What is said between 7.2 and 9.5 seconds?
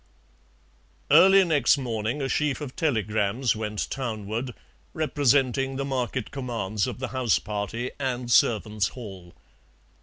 party and servants' hall.